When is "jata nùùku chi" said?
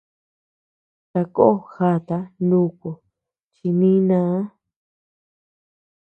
1.73-3.67